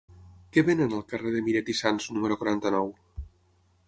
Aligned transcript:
Què 0.55 0.61
venen 0.69 0.95
al 0.99 1.03
carrer 1.11 1.33
de 1.35 1.43
Miret 1.49 1.69
i 1.73 1.75
Sans 1.81 2.07
número 2.15 2.39
quaranta-nou? 2.41 2.91